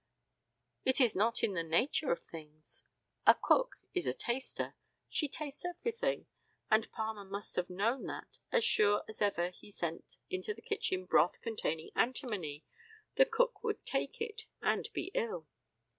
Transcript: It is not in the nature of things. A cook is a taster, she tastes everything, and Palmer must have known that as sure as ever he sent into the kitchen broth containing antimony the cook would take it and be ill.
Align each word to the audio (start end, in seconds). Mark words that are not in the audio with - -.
It 0.83 0.99
is 0.99 1.15
not 1.15 1.43
in 1.43 1.53
the 1.53 1.61
nature 1.61 2.11
of 2.11 2.23
things. 2.23 2.81
A 3.27 3.35
cook 3.35 3.75
is 3.93 4.07
a 4.07 4.15
taster, 4.15 4.73
she 5.07 5.27
tastes 5.27 5.63
everything, 5.63 6.25
and 6.71 6.91
Palmer 6.91 7.23
must 7.23 7.55
have 7.55 7.69
known 7.69 8.07
that 8.07 8.39
as 8.51 8.63
sure 8.65 9.03
as 9.07 9.21
ever 9.21 9.49
he 9.51 9.69
sent 9.69 10.17
into 10.27 10.55
the 10.55 10.61
kitchen 10.63 11.05
broth 11.05 11.39
containing 11.43 11.91
antimony 11.95 12.63
the 13.15 13.27
cook 13.27 13.63
would 13.63 13.85
take 13.85 14.19
it 14.19 14.47
and 14.59 14.89
be 14.91 15.11
ill. 15.13 15.45